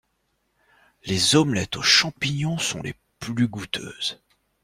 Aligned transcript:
Les 1.03 1.35
omelettes 1.35 1.77
aux 1.77 1.83
champignons 1.83 2.57
sont 2.57 2.81
les 2.81 2.95
plus 3.19 3.47
goûteuses. 3.47 4.19